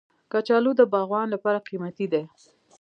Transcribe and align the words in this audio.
کچالو 0.31 0.71
د 0.77 0.81
باغوان 0.93 1.27
لپاره 1.33 1.65
قیمتي 1.67 2.05
دی 2.13 2.23